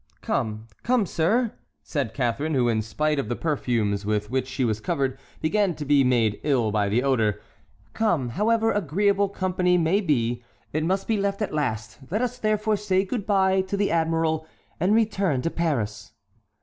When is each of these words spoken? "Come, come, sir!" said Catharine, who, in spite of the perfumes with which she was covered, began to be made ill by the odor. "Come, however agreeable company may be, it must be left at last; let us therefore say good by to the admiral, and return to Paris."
"Come, 0.23 0.65
come, 0.81 1.05
sir!" 1.05 1.53
said 1.83 2.15
Catharine, 2.15 2.55
who, 2.55 2.67
in 2.67 2.81
spite 2.81 3.19
of 3.19 3.29
the 3.29 3.35
perfumes 3.35 4.03
with 4.03 4.31
which 4.31 4.47
she 4.47 4.65
was 4.65 4.79
covered, 4.81 5.15
began 5.41 5.75
to 5.75 5.85
be 5.85 6.03
made 6.03 6.39
ill 6.41 6.71
by 6.71 6.89
the 6.89 7.03
odor. 7.03 7.39
"Come, 7.93 8.29
however 8.29 8.71
agreeable 8.71 9.29
company 9.29 9.77
may 9.77 10.01
be, 10.01 10.43
it 10.73 10.83
must 10.83 11.07
be 11.07 11.17
left 11.17 11.43
at 11.43 11.53
last; 11.53 11.99
let 12.09 12.23
us 12.23 12.39
therefore 12.39 12.77
say 12.77 13.05
good 13.05 13.27
by 13.27 13.61
to 13.61 13.77
the 13.77 13.91
admiral, 13.91 14.47
and 14.79 14.95
return 14.95 15.43
to 15.43 15.51
Paris." 15.51 16.11